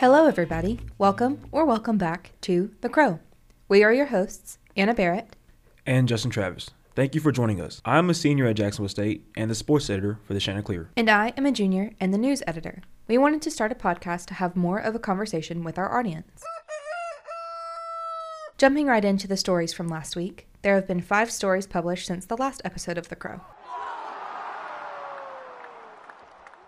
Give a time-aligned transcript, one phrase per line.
[0.00, 0.80] Hello, everybody.
[0.96, 3.20] Welcome or welcome back to The Crow.
[3.68, 5.36] We are your hosts, Anna Barrett.
[5.84, 6.70] and Justin Travis.
[6.96, 7.82] Thank you for joining us.
[7.84, 10.88] I'm a senior at Jacksonville State and the sports editor for the Chanticleer.
[10.96, 12.80] And I am a junior and the news editor.
[13.08, 16.42] We wanted to start a podcast to have more of a conversation with our audience.
[18.56, 22.24] Jumping right into the stories from last week, there have been five stories published since
[22.24, 23.42] the last episode of The Crow.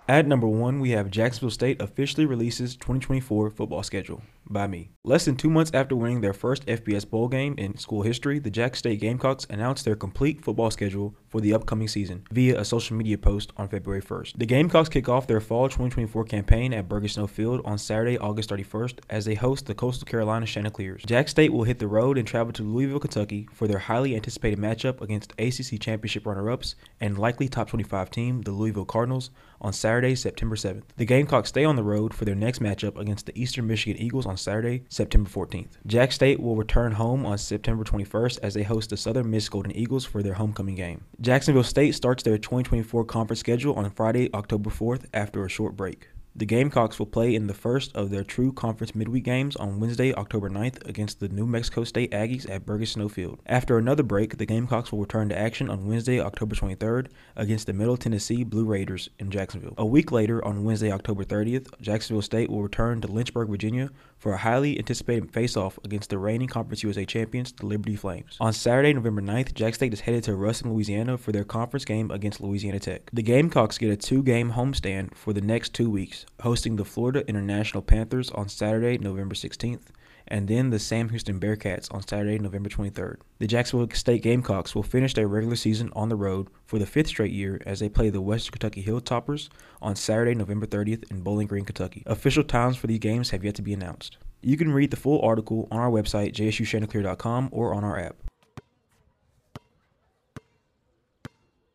[0.09, 4.91] At number one, we have Jacksonville State officially releases 2024 football schedule by me.
[5.05, 8.51] Less than two months after winning their first FBS bowl game in school history, the
[8.51, 12.97] Jack State Gamecocks announced their complete football schedule for the upcoming season via a social
[12.97, 14.35] media post on February 1st.
[14.39, 18.51] The Gamecocks kick off their fall 2024 campaign at Burgess Snow Field on Saturday, August
[18.51, 21.03] 31st, as they host the Coastal Carolina Chanticleers.
[21.05, 24.61] Jack State will hit the road and travel to Louisville, Kentucky for their highly anticipated
[24.61, 29.31] matchup against ACC championship runner-ups and likely top 25 team, the Louisville Cardinals,
[29.61, 30.83] on Saturday, September 7th.
[30.97, 34.27] The Gamecocks stay on the road for their next matchup against the Eastern Michigan Eagles
[34.27, 35.79] on Saturday, September 14th.
[35.87, 39.75] Jack State will return home on September 21st as they host the Southern Miss Golden
[39.77, 41.05] Eagles for their homecoming game.
[41.21, 46.09] Jacksonville State starts their 2024 conference schedule on Friday, October 4th after a short break.
[46.35, 50.15] The Gamecocks will play in the first of their true conference midweek games on Wednesday,
[50.15, 53.39] October 9th against the New Mexico State Aggies at Burgess Snow Field.
[53.45, 57.75] After another break, the Gamecocks will return to action on Wednesday, October 23rd against the
[57.75, 59.75] Middle Tennessee Blue Raiders in Jacksonville.
[59.77, 64.33] A week later, on Wednesday, October 30th, Jacksonville State will return to Lynchburg, Virginia for
[64.33, 68.39] a highly anticipated face-off against the reigning Conference USA champions, the Liberty Flames.
[68.41, 72.11] On Saturday, November 9th, Jack State is headed to Ruston, Louisiana for their conference game
[72.11, 73.11] against Louisiana Tech.
[73.13, 77.83] The Gamecocks get a two-game homestand for the next two weeks, hosting the Florida International
[77.83, 79.89] Panthers on Saturday, November 16th,
[80.29, 83.17] and then the Sam Houston Bearcats on Saturday, November 23rd.
[83.39, 87.09] The Jacksonville State Gamecocks will finish their regular season on the road for the fifth
[87.09, 89.49] straight year as they play the Western Kentucky Hilltoppers
[89.81, 92.03] on Saturday, November 30th in Bowling Green, Kentucky.
[92.07, 94.19] Official times for these games have yet to be announced.
[94.41, 98.17] You can read the full article on our website, jsuchanticleer.com, or on our app.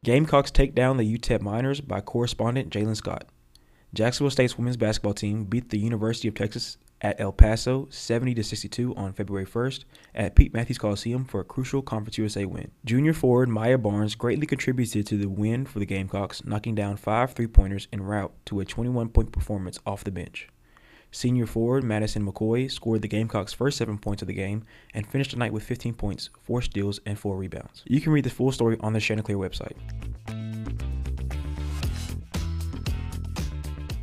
[0.03, 3.27] Gamecocks take down the UTEP Miners by correspondent Jalen Scott.
[3.93, 8.43] Jacksonville State's women's basketball team beat the University of Texas at El Paso 70 to
[8.43, 12.71] 62 on February 1st at Pete Mathews Coliseum for a crucial Conference USA win.
[12.85, 17.33] Junior forward Maya Barnes greatly contributed to the win for the Gamecocks, knocking down five
[17.33, 20.49] three-pointers en route to a 21-point performance off the bench.
[21.11, 25.31] Senior forward Madison McCoy scored the Gamecocks' first seven points of the game and finished
[25.31, 27.83] the night with 15 points, four steals, and four rebounds.
[27.87, 29.77] You can read the full story on the Chanticleer website.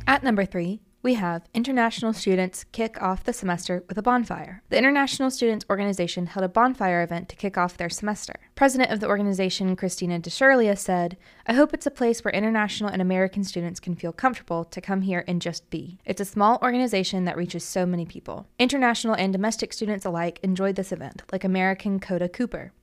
[0.07, 4.61] At number three, we have international students kick off the semester with a bonfire.
[4.69, 8.33] The International Students Organization held a bonfire event to kick off their semester.
[8.55, 11.17] President of the organization, Christina DeShirlia, said,
[11.47, 15.01] I hope it's a place where international and American students can feel comfortable to come
[15.01, 15.97] here and just be.
[16.05, 18.47] It's a small organization that reaches so many people.
[18.59, 22.73] International and domestic students alike enjoyed this event, like American Coda Cooper.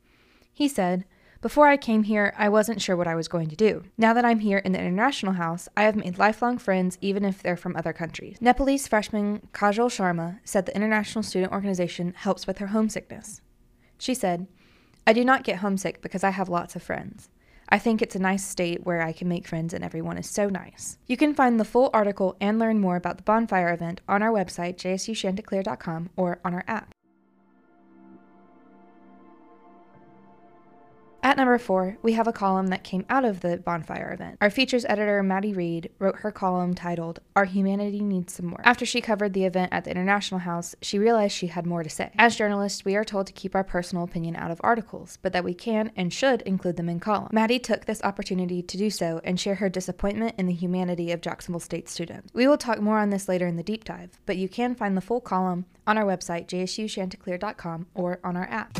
[0.52, 1.04] He said,
[1.42, 3.82] before I came here, I wasn't sure what I was going to do.
[3.98, 7.42] Now that I'm here in the International House, I have made lifelong friends even if
[7.42, 8.38] they're from other countries.
[8.40, 13.40] Nepalese freshman Kajal Sharma said the International Student Organization helps with her homesickness.
[13.98, 14.46] She said,
[15.04, 17.28] I do not get homesick because I have lots of friends.
[17.68, 20.48] I think it's a nice state where I can make friends and everyone is so
[20.48, 20.98] nice.
[21.06, 24.30] You can find the full article and learn more about the bonfire event on our
[24.30, 26.91] website, jsuchanticleer.com, or on our app.
[31.24, 34.38] At number four, we have a column that came out of the bonfire event.
[34.40, 38.60] Our features editor, Maddie Reed, wrote her column titled, Our Humanity Needs Some More.
[38.64, 41.88] After she covered the event at the International House, she realized she had more to
[41.88, 42.10] say.
[42.18, 45.44] As journalists, we are told to keep our personal opinion out of articles, but that
[45.44, 47.28] we can and should include them in column.
[47.30, 51.20] Maddie took this opportunity to do so and share her disappointment in the humanity of
[51.20, 52.34] Jacksonville State students.
[52.34, 54.96] We will talk more on this later in the deep dive, but you can find
[54.96, 58.76] the full column on our website, jsuchanticleer.com, or on our app.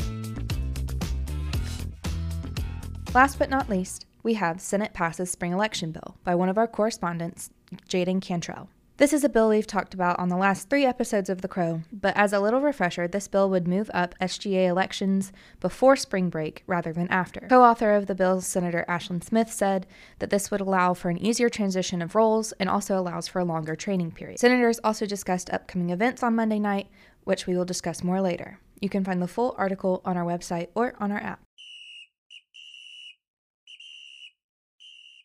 [3.13, 6.65] Last but not least, we have Senate Passes Spring Election Bill by one of our
[6.65, 7.51] correspondents,
[7.87, 8.69] Jaden Cantrell.
[8.97, 11.83] This is a bill we've talked about on the last three episodes of The Crow,
[11.91, 16.63] but as a little refresher, this bill would move up SGA elections before spring break
[16.65, 17.41] rather than after.
[17.41, 19.85] Co author of the bill, Senator Ashlyn Smith, said
[20.17, 23.45] that this would allow for an easier transition of roles and also allows for a
[23.45, 24.39] longer training period.
[24.39, 26.87] Senators also discussed upcoming events on Monday night,
[27.25, 28.57] which we will discuss more later.
[28.81, 31.39] You can find the full article on our website or on our app.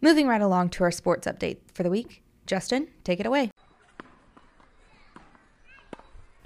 [0.00, 2.22] Moving right along to our sports update for the week.
[2.46, 3.50] Justin, take it away.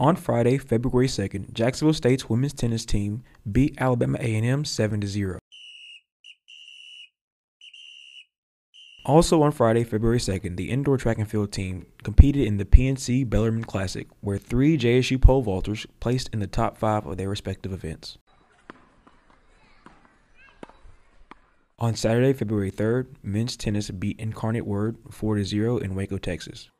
[0.00, 5.38] On Friday, February 2nd, Jacksonville State's women's tennis team beat Alabama A&M 7 to 0.
[9.04, 13.28] Also on Friday, February 2nd, the indoor track and field team competed in the PNC
[13.28, 17.72] Bellarmine Classic, where three JSU pole vaulters placed in the top five of their respective
[17.72, 18.16] events.
[21.82, 26.70] On Saturday, February 3rd, men's tennis beat Incarnate Word 4 0 in Waco, Texas.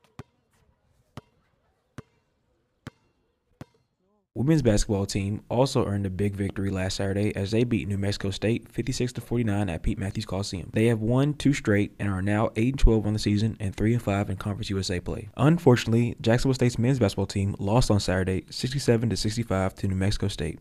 [4.33, 8.31] Women's basketball team also earned a big victory last Saturday as they beat New Mexico
[8.31, 10.71] State 56 49 at Pete Mathews Coliseum.
[10.73, 13.99] They have won two straight and are now 8 12 on the season and 3
[13.99, 15.31] 5 in Conference USA play.
[15.37, 20.61] Unfortunately, Jacksonville State's men's basketball team lost on Saturday 67 65 to New Mexico State.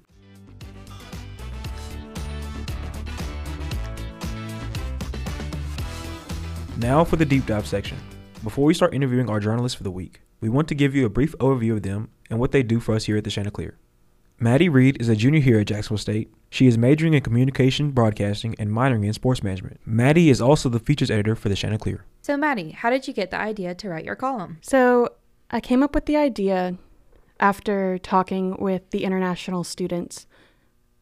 [6.81, 7.99] Now for the deep dive section.
[8.43, 11.09] Before we start interviewing our journalists for the week, we want to give you a
[11.09, 13.77] brief overview of them and what they do for us here at the Chanticleer.
[14.39, 16.33] Maddie Reed is a junior here at Jacksonville State.
[16.49, 19.79] She is majoring in communication, broadcasting, and minoring in sports management.
[19.85, 22.03] Maddie is also the features editor for the Chanticleer.
[22.23, 24.57] So, Maddie, how did you get the idea to write your column?
[24.61, 25.09] So,
[25.51, 26.79] I came up with the idea
[27.39, 30.25] after talking with the international students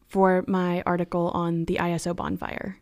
[0.06, 2.80] for my article on the ISO bonfire.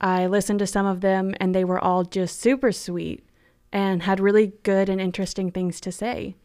[0.00, 3.24] I listened to some of them, and they were all just super sweet
[3.72, 6.36] and had really good and interesting things to say.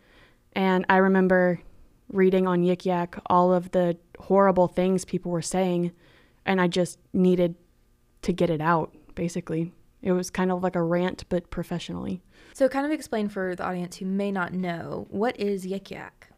[0.53, 1.61] And I remember
[2.11, 5.91] reading on Yik Yak all of the horrible things people were saying,
[6.45, 7.55] and I just needed
[8.21, 9.73] to get it out, basically.
[10.01, 12.21] It was kind of like a rant, but professionally.
[12.53, 16.29] So, kind of explain for the audience who may not know what is Yik Yak?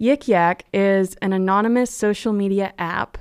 [0.00, 3.18] Yik Yak is an anonymous social media app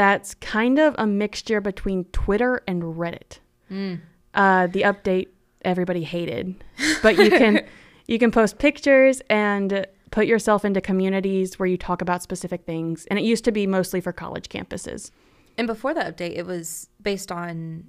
[0.00, 3.40] that's kind of a mixture between Twitter and Reddit.
[3.70, 4.00] Mm.
[4.32, 5.28] Uh, the update
[5.60, 6.54] everybody hated,
[7.02, 7.66] but you can
[8.06, 13.06] you can post pictures and put yourself into communities where you talk about specific things.
[13.10, 15.10] And it used to be mostly for college campuses.
[15.58, 17.84] And before the update, it was based on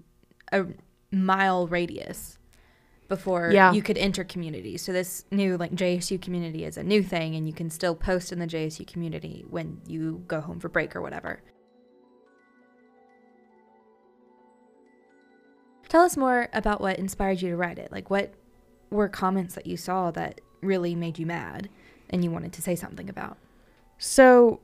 [0.51, 0.65] a
[1.13, 2.37] mile radius
[3.07, 3.71] before yeah.
[3.71, 4.81] you could enter communities.
[4.81, 8.33] So this new like JSU community is a new thing and you can still post
[8.33, 11.41] in the JSU community when you go home for break or whatever.
[15.91, 17.91] Tell us more about what inspired you to write it.
[17.91, 18.33] Like, what
[18.91, 21.67] were comments that you saw that really made you mad
[22.09, 23.35] and you wanted to say something about?
[23.97, 24.61] So,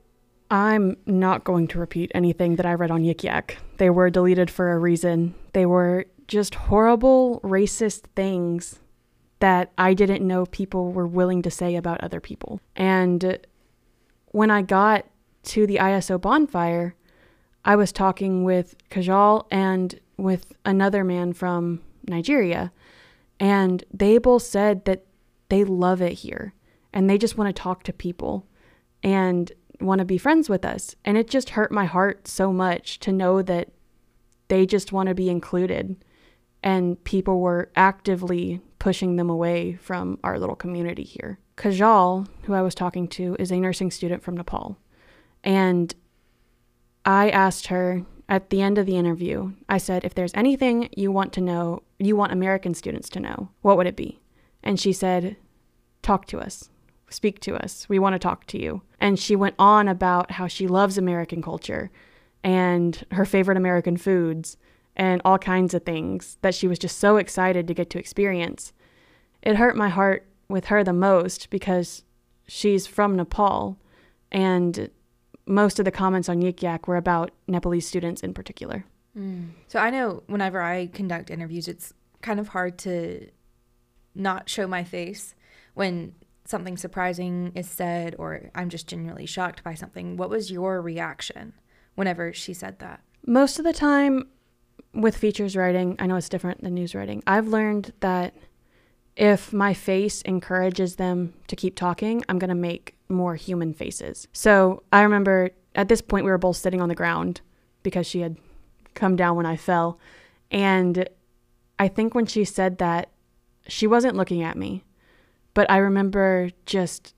[0.49, 3.57] I'm not going to repeat anything that I read on Yik Yak.
[3.75, 5.35] They were deleted for a reason.
[5.51, 8.79] They were just horrible, racist things
[9.39, 12.61] that I didn't know people were willing to say about other people.
[12.73, 13.45] And
[14.27, 15.05] when I got
[15.43, 16.95] to the ISO bonfire,
[17.65, 22.71] I was talking with Kajal and with another man from Nigeria,
[23.39, 25.05] and they both said that
[25.49, 26.53] they love it here
[26.93, 28.47] and they just want to talk to people
[29.03, 30.95] and want to be friends with us.
[31.05, 33.69] And it just hurt my heart so much to know that
[34.47, 36.03] they just want to be included
[36.63, 41.39] and people were actively pushing them away from our little community here.
[41.55, 44.77] Kajal, who I was talking to, is a nursing student from Nepal.
[45.43, 45.93] And
[47.05, 51.11] I asked her, at the end of the interview, I said, if there's anything you
[51.11, 54.19] want to know, you want American students to know, what would it be?
[54.63, 55.37] And she said,
[56.01, 56.69] talk to us,
[57.09, 57.87] speak to us.
[57.87, 58.81] We want to talk to you.
[58.99, 61.89] And she went on about how she loves American culture
[62.43, 64.57] and her favorite American foods
[64.95, 68.73] and all kinds of things that she was just so excited to get to experience.
[69.41, 72.03] It hurt my heart with her the most because
[72.47, 73.77] she's from Nepal
[74.31, 74.89] and
[75.47, 78.85] most of the comments on Yik Yak were about Nepalese students in particular.
[79.17, 79.49] Mm.
[79.67, 83.29] So I know whenever I conduct interviews, it's kind of hard to
[84.13, 85.35] not show my face
[85.73, 86.13] when
[86.45, 90.17] something surprising is said or I'm just genuinely shocked by something.
[90.17, 91.53] What was your reaction
[91.95, 93.01] whenever she said that?
[93.25, 94.27] Most of the time
[94.93, 97.21] with features writing, I know it's different than news writing.
[97.27, 98.33] I've learned that
[99.15, 104.27] if my face encourages them to keep talking, I'm going to make more human faces.
[104.33, 107.41] So I remember at this point we were both sitting on the ground
[107.83, 108.37] because she had
[108.95, 109.99] come down when I fell.
[110.51, 111.07] And
[111.79, 113.11] I think when she said that,
[113.67, 114.83] she wasn't looking at me.
[115.53, 117.13] But I remember just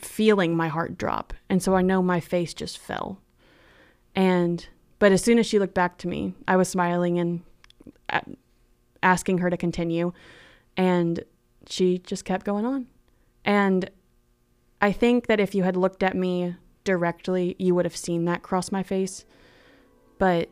[0.00, 1.32] feeling my heart drop.
[1.48, 3.20] And so I know my face just fell.
[4.14, 4.66] And,
[4.98, 7.42] but as soon as she looked back to me, I was smiling and
[8.08, 8.20] uh,
[9.02, 10.12] asking her to continue.
[10.76, 11.24] And
[11.68, 12.86] she just kept going on.
[13.44, 13.90] And
[14.80, 18.42] I think that if you had looked at me directly, you would have seen that
[18.42, 19.24] cross my face.
[20.18, 20.50] But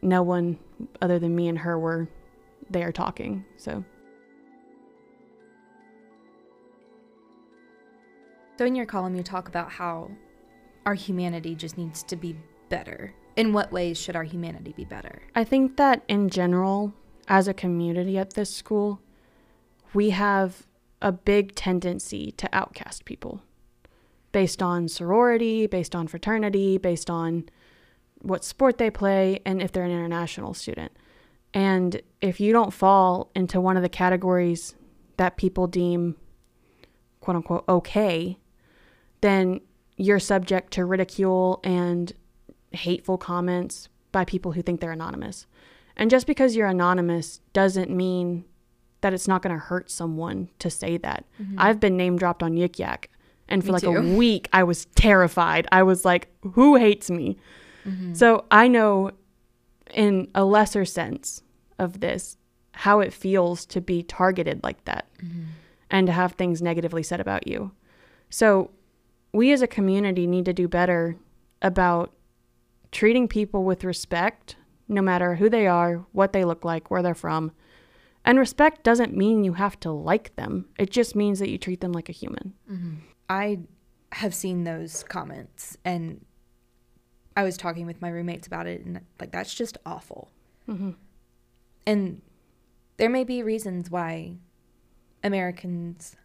[0.00, 0.58] no one
[1.00, 2.08] other than me and her were
[2.70, 3.44] there talking.
[3.56, 3.84] So.
[8.58, 10.10] So, in your column, you talk about how
[10.84, 12.36] our humanity just needs to be
[12.68, 13.14] better.
[13.36, 15.22] In what ways should our humanity be better?
[15.34, 16.92] I think that in general,
[17.28, 19.00] as a community at this school,
[19.94, 20.66] we have
[21.02, 23.42] a big tendency to outcast people
[24.32, 27.44] based on sorority, based on fraternity, based on
[28.22, 30.92] what sport they play, and if they're an international student.
[31.52, 34.74] And if you don't fall into one of the categories
[35.18, 36.16] that people deem
[37.20, 38.38] quote unquote okay,
[39.20, 39.60] then
[39.96, 42.12] you're subject to ridicule and
[42.72, 45.46] hateful comments by people who think they're anonymous.
[45.96, 48.44] And just because you're anonymous doesn't mean
[49.02, 51.24] that it's not going to hurt someone to say that.
[51.40, 51.56] Mm-hmm.
[51.58, 53.10] I've been name dropped on Yik Yak,
[53.48, 53.96] and for me like too.
[53.96, 55.66] a week, I was terrified.
[55.70, 57.36] I was like, who hates me?
[57.86, 58.14] Mm-hmm.
[58.14, 59.12] So I know
[59.92, 61.42] in a lesser sense
[61.78, 62.36] of this
[62.72, 65.42] how it feels to be targeted like that mm-hmm.
[65.90, 67.72] and to have things negatively said about you.
[68.30, 68.70] So
[69.32, 71.16] we as a community need to do better
[71.60, 72.12] about
[72.90, 74.56] treating people with respect,
[74.88, 77.52] no matter who they are, what they look like, where they're from.
[78.24, 81.80] And respect doesn't mean you have to like them, it just means that you treat
[81.80, 82.54] them like a human.
[82.70, 82.94] Mm-hmm.
[83.28, 83.60] I
[84.12, 86.24] have seen those comments, and
[87.36, 90.30] I was talking with my roommates about it, and like, that's just awful.
[90.68, 90.90] Mm-hmm.
[91.86, 92.22] And
[92.96, 94.36] there may be reasons why
[95.24, 96.16] Americans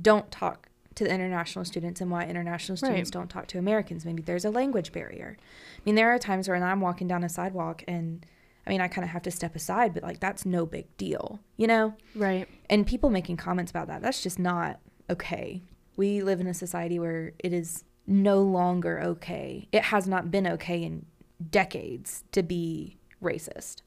[0.00, 3.20] don't talk to the international students and why international students right.
[3.20, 4.04] don't talk to Americans.
[4.04, 5.36] Maybe there's a language barrier.
[5.38, 8.26] I mean, there are times when I'm walking down a sidewalk and
[8.68, 11.40] I mean, I kind of have to step aside, but like that's no big deal,
[11.56, 11.94] you know?
[12.14, 12.46] Right.
[12.68, 15.62] And people making comments about that, that's just not okay.
[15.96, 19.68] We live in a society where it is no longer okay.
[19.72, 21.06] It has not been okay in
[21.50, 23.80] decades to be racist.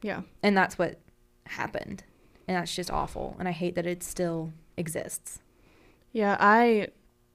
[0.00, 0.22] Yeah.
[0.42, 0.98] And that's what
[1.44, 2.04] happened.
[2.48, 3.36] And that's just awful.
[3.38, 5.40] And I hate that it still exists.
[6.12, 6.88] Yeah, I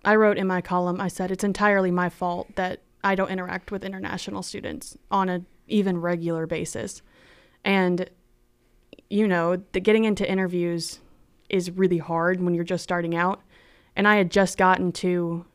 [0.03, 3.71] I wrote in my column, I said it's entirely my fault that I don't interact
[3.71, 7.01] with international students on a even regular basis.
[7.63, 8.09] And
[9.09, 10.99] you know, the getting into interviews
[11.49, 13.41] is really hard when you're just starting out.
[13.95, 15.45] And I had just gotten to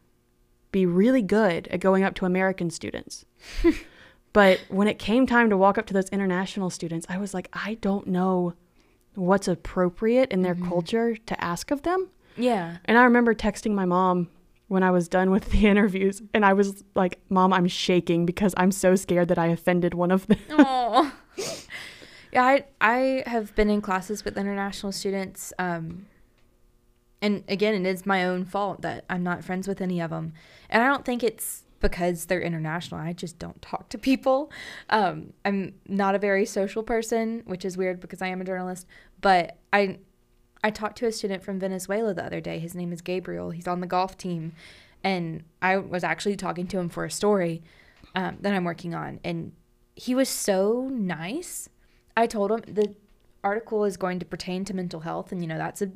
[0.73, 3.26] be really good at going up to American students.
[4.33, 7.49] but when it came time to walk up to those international students, I was like,
[7.52, 8.54] I don't know
[9.14, 10.69] what's appropriate in their mm-hmm.
[10.69, 12.09] culture to ask of them.
[12.37, 12.78] Yeah.
[12.87, 14.31] And I remember texting my mom
[14.72, 18.54] when I was done with the interviews, and I was like, "Mom, I'm shaking because
[18.56, 21.12] I'm so scared that I offended one of them." Oh.
[22.32, 26.06] yeah, I I have been in classes with international students, um,
[27.20, 30.32] and again, it is my own fault that I'm not friends with any of them,
[30.70, 32.98] and I don't think it's because they're international.
[33.00, 34.50] I just don't talk to people.
[34.88, 38.86] Um, I'm not a very social person, which is weird because I am a journalist,
[39.20, 39.98] but I
[40.64, 42.59] I talked to a student from Venezuela the other day.
[42.59, 43.50] His name is Gabriel.
[43.50, 44.52] He's on the golf team.
[45.02, 47.62] And I was actually talking to him for a story
[48.14, 49.19] um, that I'm working on.
[49.25, 49.52] And
[49.97, 51.69] he was so nice.
[52.16, 52.95] I told him the
[53.42, 55.33] article is going to pertain to mental health.
[55.33, 55.90] And, you know, that's a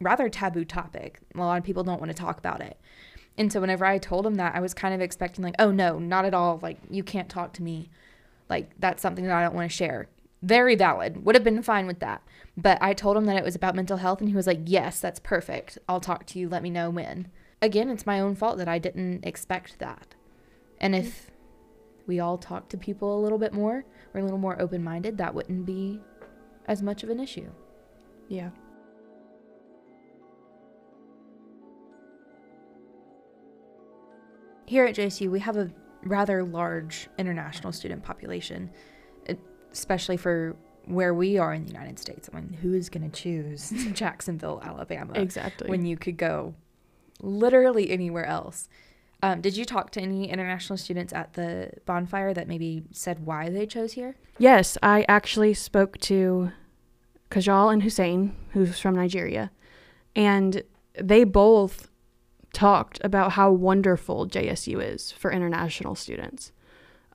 [0.00, 1.20] rather taboo topic.
[1.34, 2.76] A lot of people don't want to talk about it.
[3.36, 6.00] And so whenever I told him that, I was kind of expecting, like, oh, no,
[6.00, 6.58] not at all.
[6.60, 7.88] Like, you can't talk to me.
[8.48, 10.08] Like, that's something that I don't want to share.
[10.42, 11.24] Very valid.
[11.24, 12.22] Would have been fine with that.
[12.56, 15.00] But I told him that it was about mental health, and he was like, Yes,
[15.00, 15.78] that's perfect.
[15.88, 16.48] I'll talk to you.
[16.48, 17.28] Let me know when.
[17.60, 20.14] Again, it's my own fault that I didn't expect that.
[20.80, 21.30] And if
[22.06, 25.18] we all talk to people a little bit more, or a little more open minded,
[25.18, 26.00] that wouldn't be
[26.66, 27.50] as much of an issue.
[28.28, 28.50] Yeah.
[34.66, 35.70] Here at JSU, we have a
[36.04, 38.70] rather large international student population
[39.72, 40.56] especially for
[40.86, 42.28] where we are in the United States.
[42.32, 45.12] I mean, who is going to choose Jacksonville, Alabama?
[45.14, 45.68] Exactly.
[45.68, 46.54] When you could go
[47.20, 48.68] literally anywhere else.
[49.22, 53.48] Um, did you talk to any international students at the bonfire that maybe said why
[53.50, 54.16] they chose here?
[54.38, 56.52] Yes, I actually spoke to
[57.30, 59.50] Kajal and Hussein, who's from Nigeria,
[60.14, 60.62] and
[60.94, 61.88] they both
[62.52, 66.52] talked about how wonderful JSU is for international students.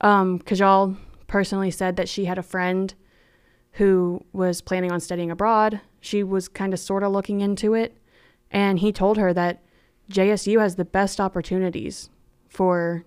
[0.01, 0.97] Um, Kajal
[1.33, 2.93] personally said that she had a friend
[3.71, 5.81] who was planning on studying abroad.
[5.99, 7.97] She was kind of sort of looking into it.
[8.51, 9.63] And he told her that
[10.11, 12.11] JSU has the best opportunities
[12.47, 13.03] for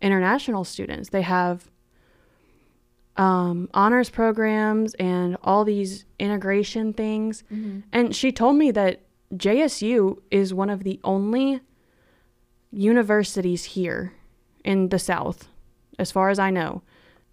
[0.00, 1.10] international students.
[1.10, 1.70] They have
[3.18, 7.44] um, honors programs and all these integration things.
[7.52, 7.80] Mm-hmm.
[7.92, 9.02] And she told me that
[9.34, 11.60] JSU is one of the only
[12.72, 14.14] universities here
[14.64, 15.48] in the South,
[15.98, 16.80] as far as I know,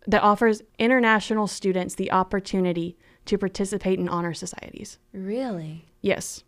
[0.08, 4.98] that offers international students the opportunity to participate in honor societies.
[5.14, 5.86] Really?
[6.02, 6.44] Yes.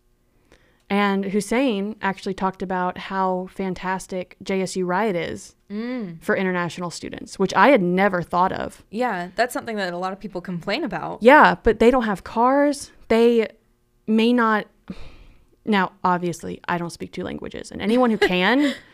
[0.89, 6.21] And Hussein actually talked about how fantastic JSU Ride is Mm.
[6.21, 8.83] for international students, which I had never thought of.
[8.91, 11.23] Yeah, that's something that a lot of people complain about.
[11.23, 12.91] Yeah, but they don't have cars.
[13.07, 13.47] They
[14.05, 14.67] may not.
[15.65, 18.75] Now, obviously, I don't speak two languages, and anyone who can,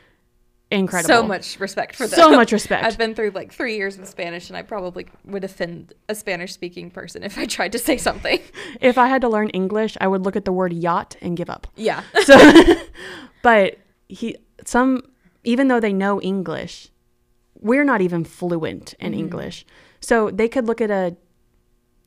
[0.72, 1.14] incredible.
[1.14, 2.20] So much respect for them.
[2.20, 2.84] So much respect.
[2.86, 6.54] I've been through like three years of Spanish, and I probably would offend a Spanish
[6.54, 8.40] speaking person if I tried to say something.
[8.82, 11.50] If I had to learn English, I would look at the word yacht and give
[11.50, 11.68] up.
[11.76, 12.04] Yeah.
[12.24, 12.38] So,
[13.42, 15.04] but he, some,
[15.44, 16.90] even though they know English,
[17.56, 19.20] we're not even fluent in mm-hmm.
[19.20, 19.66] English.
[20.02, 21.16] So they could look at a,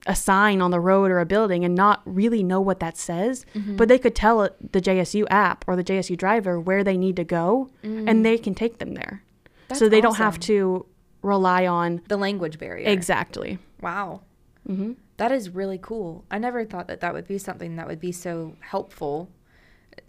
[0.07, 3.47] a sign on the road or a building and not really know what that says,
[3.77, 7.25] but they could tell the JSU app or the JSU driver where they need to
[7.25, 9.23] go and they can take them there.
[9.69, 10.87] That's so they don't have to
[11.23, 12.89] rely on The language barrier.
[12.89, 13.59] exactly.
[13.81, 14.23] Wow.
[14.67, 16.25] hmm That is really cool.
[16.31, 19.31] I never thought that that would be something that would be so helpful,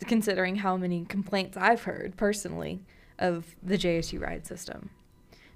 [0.07, 2.81] considering how many complaints I've heard personally
[3.19, 4.89] of the JSU ride system.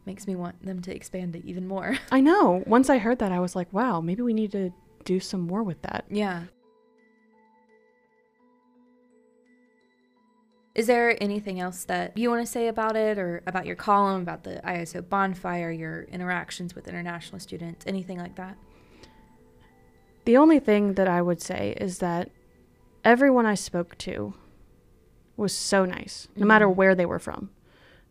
[0.08, 1.98] Makes me want them to expand it even more.
[2.14, 2.64] I know.
[2.66, 4.72] Once I heard that, I was like, wow, maybe we need to
[5.04, 6.06] do some more with that.
[6.10, 6.44] Yeah.
[10.74, 14.22] Is there anything else that you want to say about it or about your column,
[14.22, 18.56] about the ISO bonfire, your interactions with international students, anything like that?
[20.24, 22.30] The only thing that I would say is that
[23.04, 24.36] everyone I spoke to
[25.36, 26.76] was so nice, no matter Mhm.
[26.76, 27.50] where they were from.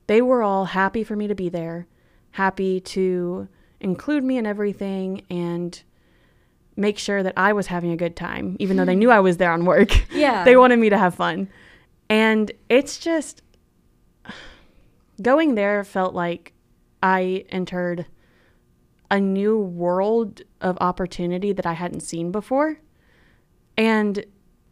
[0.07, 1.87] They were all happy for me to be there,
[2.33, 3.49] happy to
[3.81, 5.83] include me in everything and
[6.77, 9.39] make sure that I was having a good time, even though they knew I was
[9.39, 9.91] there on work.
[10.13, 10.45] Yeah.
[10.45, 11.49] they wanted me to have fun.
[12.09, 13.43] And it's just
[15.21, 16.53] going there felt like
[17.03, 18.07] I entered
[19.11, 22.79] a new world of opportunity that I hadn't seen before.
[23.77, 24.25] And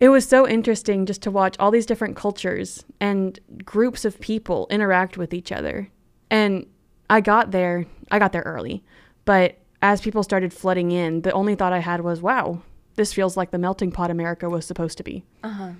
[0.04, 4.66] it was so interesting just to watch all these different cultures and groups of people
[4.68, 5.88] interact with each other.
[6.30, 6.66] And
[7.08, 8.84] I got there, I got there early,
[9.25, 12.61] but as people started flooding in, the only thought I had was, wow,
[12.96, 15.70] this feels like the melting pot America was supposed to be Uh huh.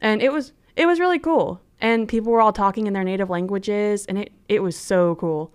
[0.00, 3.28] and it was it was really cool and people were all talking in their native
[3.30, 5.52] languages and it it was so cool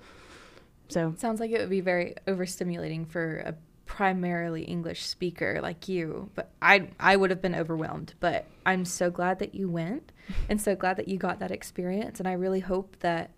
[0.89, 3.55] so Sounds like it would be very overstimulating for a
[3.87, 6.29] primarily English speaker like you.
[6.35, 8.13] But I I would have been overwhelmed.
[8.19, 10.11] But I'm so glad that you went
[10.49, 12.19] and so glad that you got that experience.
[12.19, 13.31] And I really hope that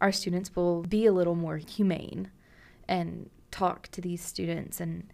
[0.00, 2.30] our students will be a little more humane
[2.88, 5.08] and talk to these students and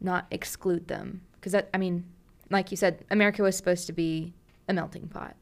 [0.00, 1.22] not exclude them.
[1.34, 2.04] Because that I mean,
[2.50, 4.34] like you said, America was supposed to be
[4.68, 5.36] a melting pot.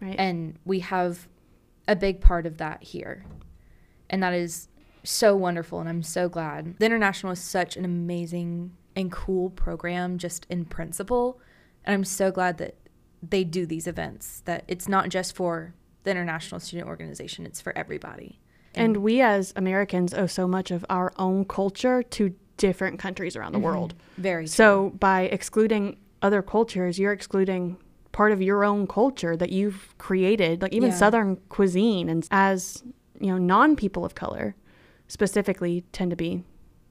[0.00, 1.28] right And we have
[1.86, 3.24] a big part of that here.
[4.10, 4.68] And that is
[5.06, 5.80] so wonderful.
[5.80, 6.76] And I'm so glad.
[6.78, 11.40] The International is such an amazing and cool program, just in principle.
[11.84, 12.76] And I'm so glad that
[13.22, 17.76] they do these events, that it's not just for the International Student Organization, it's for
[17.76, 18.38] everybody.
[18.78, 23.52] and we as americans owe so much of our own culture to different countries around
[23.52, 23.62] the Mhm.
[23.62, 27.78] world Very so by excluding other cultures you're excluding
[28.12, 30.94] part of your own culture that you've created like even Yeah.
[30.96, 32.82] southern cuisine and as
[33.18, 34.54] you know non people of color
[35.08, 36.42] specifically tend to be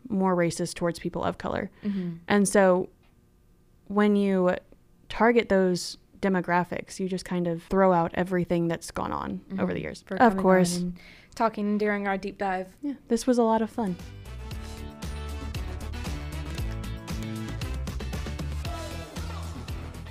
[0.10, 1.91] more racist towards people of color true.
[1.91, 2.89] hmm And so
[3.88, 4.56] when you
[5.10, 9.82] target those demographics, you just kind of throw out everything that's gone on over the
[9.82, 10.04] years.
[10.08, 10.78] For Of course.
[10.78, 10.97] and
[11.36, 12.67] talking during our deep dive.
[12.82, 13.95] Yeah, this was a lot of fun.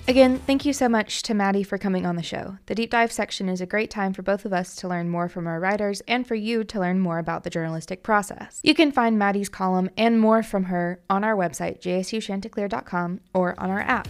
[0.06, 2.58] Again, thank you so much to Maddie for coming on the show.
[2.66, 5.30] The deep dive section is a great time for both of us to learn more
[5.30, 8.60] from our writers and for you to learn more about the journalistic process.
[8.62, 13.70] You can find Maddie's column and more from her on our website, jsuchanticleer.com, or on
[13.70, 14.06] our app.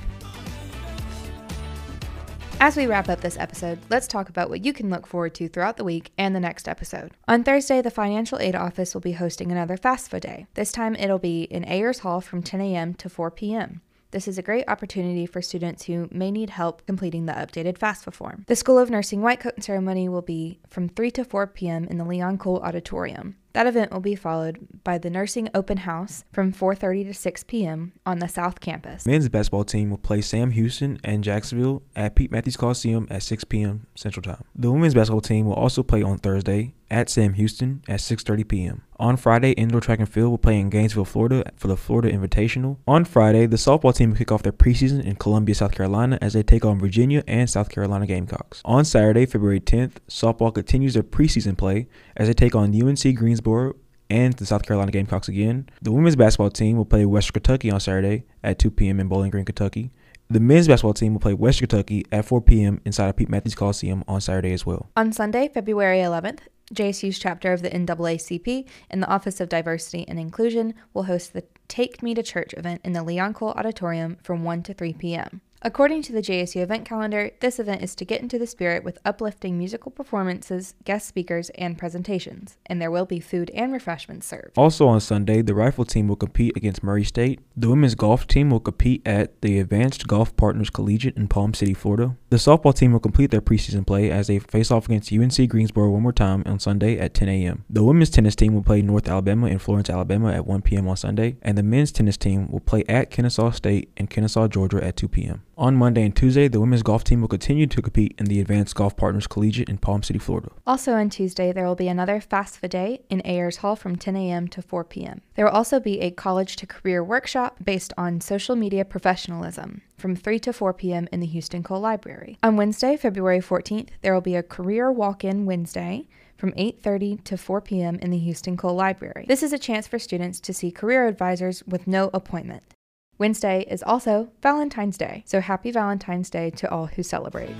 [2.58, 5.48] As we wrap up this episode, let's talk about what you can look forward to
[5.48, 7.12] throughout the week and the next episode.
[7.28, 10.46] On Thursday, the Financial Aid Office will be hosting another FAFSA Day.
[10.54, 12.94] This time it'll be in Ayers Hall from 10 a.m.
[12.94, 13.80] to 4 p.m.
[14.14, 18.14] This is a great opportunity for students who may need help completing the updated FAFSA
[18.14, 18.44] form.
[18.46, 21.86] The School of Nursing White Coat Ceremony will be from 3 to 4 p.m.
[21.86, 23.34] in the Leone Cole Auditorium.
[23.54, 27.92] That event will be followed by the Nursing Open House from 4:30 to 6 p.m.
[28.06, 29.04] on the South Campus.
[29.04, 33.44] Men's basketball team will play Sam Houston and Jacksonville at Pete Mathews Coliseum at 6
[33.44, 33.86] p.m.
[33.96, 34.44] Central Time.
[34.54, 38.82] The women's basketball team will also play on Thursday at Sam Houston at 6:30 p.m.
[38.98, 42.78] On Friday, indoor track and field will play in Gainesville, Florida for the Florida Invitational.
[42.86, 46.32] On Friday, the softball team will kick off their preseason in Columbia, South Carolina as
[46.32, 48.62] they take on Virginia and South Carolina Gamecocks.
[48.64, 53.74] On Saturday, February 10th, softball continues their preseason play as they take on UNC Greensboro
[54.10, 55.68] and the South Carolina Gamecocks again.
[55.82, 59.00] The women's basketball team will play Western Kentucky on Saturday at 2 p.m.
[59.00, 59.90] in Bowling Green, Kentucky.
[60.30, 62.80] The men's basketball team will play West Kentucky at 4 p.m.
[62.84, 64.88] inside of Pete Mathews Coliseum on Saturday as well.
[64.96, 66.40] On Sunday, February 11th,
[66.72, 71.44] JSU's chapter of the NAACP and the Office of Diversity and Inclusion will host the
[71.68, 75.40] Take Me to Church event in the Leone Cole Auditorium from 1 to 3 p.m.
[75.66, 78.98] According to the JSU event calendar, this event is to get into the spirit with
[79.02, 84.58] uplifting musical performances, guest speakers, and presentations, and there will be food and refreshments served.
[84.58, 87.40] Also on Sunday, the rifle team will compete against Murray State.
[87.56, 91.72] The women's golf team will compete at the Advanced Golf Partners Collegiate in Palm City,
[91.72, 92.14] Florida.
[92.28, 95.88] The softball team will complete their preseason play as they face off against UNC Greensboro
[95.88, 97.64] one more time on Sunday at 10 a.m.
[97.70, 100.86] The women's tennis team will play North Alabama in Florence, Alabama at 1 p.m.
[100.88, 104.84] on Sunday, and the men's tennis team will play at Kennesaw State in Kennesaw, Georgia
[104.84, 105.42] at 2 p.m.
[105.56, 108.74] On Monday and Tuesday, the women's golf team will continue to compete in the Advanced
[108.74, 110.50] Golf Partners Collegiate in Palm City, Florida.
[110.66, 114.48] Also on Tuesday, there will be another FAFSA day in Ayers Hall from 10 a.m.
[114.48, 115.20] to 4 p.m.
[115.36, 120.16] There will also be a college to career workshop based on social media professionalism from
[120.16, 121.08] 3 to 4 p.m.
[121.12, 122.36] in the Houston Cole Library.
[122.42, 127.60] On Wednesday, February 14th, there will be a career walk-in Wednesday from 8:30 to 4
[127.60, 128.00] p.m.
[128.00, 129.24] in the Houston Cole Library.
[129.28, 132.73] This is a chance for students to see career advisors with no appointment.
[133.18, 137.54] Wednesday is also Valentine's Day, so happy Valentine's Day to all who celebrate.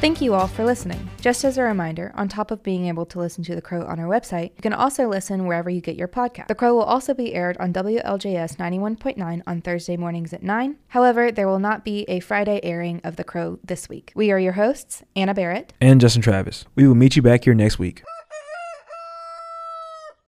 [0.00, 1.10] Thank you all for listening.
[1.20, 3.98] Just as a reminder, on top of being able to listen to The Crow on
[3.98, 6.46] our website, you can also listen wherever you get your podcast.
[6.46, 10.76] The Crow will also be aired on WLJS 91.9 on Thursday mornings at 9.
[10.86, 14.12] However, there will not be a Friday airing of The Crow this week.
[14.14, 16.64] We are your hosts, Anna Barrett and Justin Travis.
[16.76, 18.04] We will meet you back here next week.